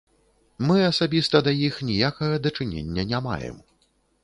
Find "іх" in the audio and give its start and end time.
1.67-1.77